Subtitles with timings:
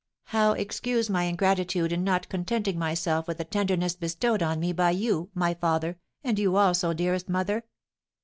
[0.23, 4.89] How excuse my ingratitude in not contenting myself with the tenderness bestowed on me by
[4.89, 7.65] you, my father, and you, also, dearest mother?